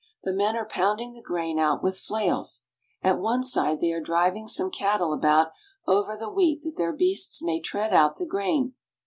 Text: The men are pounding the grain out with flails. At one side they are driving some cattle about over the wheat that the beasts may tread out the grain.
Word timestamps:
The 0.23 0.33
men 0.33 0.57
are 0.57 0.65
pounding 0.65 1.13
the 1.13 1.21
grain 1.21 1.59
out 1.59 1.83
with 1.83 1.99
flails. 1.99 2.63
At 3.03 3.19
one 3.19 3.43
side 3.43 3.79
they 3.81 3.93
are 3.93 4.01
driving 4.01 4.47
some 4.47 4.71
cattle 4.71 5.13
about 5.13 5.51
over 5.85 6.17
the 6.17 6.27
wheat 6.27 6.63
that 6.63 6.75
the 6.77 6.91
beasts 6.91 7.43
may 7.43 7.59
tread 7.59 7.93
out 7.93 8.17
the 8.17 8.25
grain. 8.25 8.73